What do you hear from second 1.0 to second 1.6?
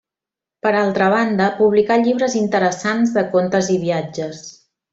banda,